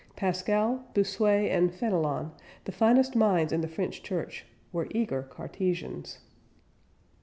[0.15, 2.31] Pascal, Bossuet and Fénelon,
[2.63, 6.17] the finest minds in the French Church, were eager Cartesians.